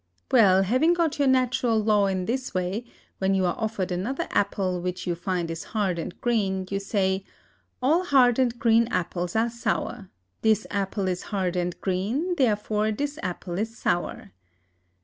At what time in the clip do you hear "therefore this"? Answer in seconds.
12.37-13.19